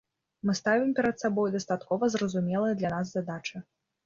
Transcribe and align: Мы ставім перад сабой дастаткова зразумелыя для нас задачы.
Мы 0.49 0.53
ставім 0.59 0.89
перад 0.99 1.15
сабой 1.25 1.51
дастаткова 1.57 2.09
зразумелыя 2.15 2.73
для 2.81 2.93
нас 2.97 3.15
задачы. 3.21 3.63